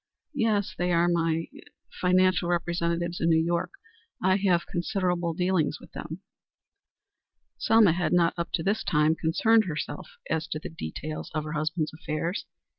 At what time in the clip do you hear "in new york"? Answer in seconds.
3.21-3.69